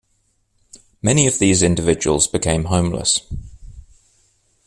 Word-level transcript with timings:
Many 1.03 1.27
of 1.27 1.37
these 1.37 1.61
individuals 1.61 2.25
became 2.25 2.63
homeless. 2.63 3.19